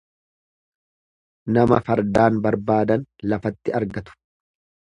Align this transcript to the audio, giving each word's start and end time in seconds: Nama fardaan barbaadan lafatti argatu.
Nama 1.57 1.79
fardaan 1.89 2.39
barbaadan 2.47 3.07
lafatti 3.33 3.77
argatu. 3.83 4.21